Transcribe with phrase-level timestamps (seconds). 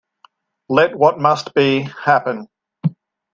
[0.67, 2.49] Let what must be, happen.